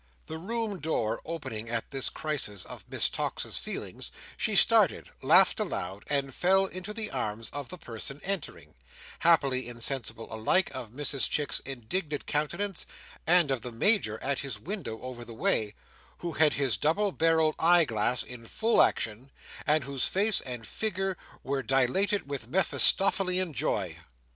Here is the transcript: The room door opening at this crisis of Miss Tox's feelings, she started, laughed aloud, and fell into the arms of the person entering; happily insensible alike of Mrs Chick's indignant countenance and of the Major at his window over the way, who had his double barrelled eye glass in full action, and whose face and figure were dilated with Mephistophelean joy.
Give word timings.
The 0.25 0.39
room 0.39 0.79
door 0.79 1.21
opening 1.25 1.69
at 1.69 1.91
this 1.91 2.09
crisis 2.09 2.65
of 2.65 2.83
Miss 2.89 3.07
Tox's 3.07 3.59
feelings, 3.59 4.09
she 4.35 4.55
started, 4.55 5.11
laughed 5.21 5.59
aloud, 5.59 6.05
and 6.07 6.33
fell 6.33 6.65
into 6.65 6.91
the 6.91 7.11
arms 7.11 7.51
of 7.51 7.69
the 7.69 7.77
person 7.77 8.19
entering; 8.23 8.73
happily 9.19 9.67
insensible 9.69 10.33
alike 10.33 10.71
of 10.73 10.89
Mrs 10.89 11.29
Chick's 11.29 11.59
indignant 11.59 12.25
countenance 12.25 12.87
and 13.27 13.51
of 13.51 13.61
the 13.61 13.71
Major 13.71 14.17
at 14.23 14.39
his 14.39 14.57
window 14.57 14.99
over 15.03 15.23
the 15.23 15.35
way, 15.35 15.75
who 16.17 16.31
had 16.31 16.53
his 16.53 16.77
double 16.77 17.11
barrelled 17.11 17.53
eye 17.59 17.85
glass 17.85 18.23
in 18.23 18.47
full 18.47 18.81
action, 18.81 19.29
and 19.67 19.83
whose 19.83 20.07
face 20.07 20.41
and 20.41 20.65
figure 20.65 21.15
were 21.43 21.61
dilated 21.61 22.27
with 22.27 22.47
Mephistophelean 22.47 23.53
joy. 23.53 23.97